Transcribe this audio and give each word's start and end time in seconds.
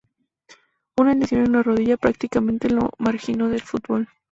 Una 0.97 1.13
lesión 1.13 1.43
en 1.45 1.51
la 1.51 1.61
rodilla 1.61 1.95
prácticamente 1.95 2.71
lo 2.71 2.89
marginó 2.97 3.49
del 3.49 3.61
fútbol. 3.61 4.07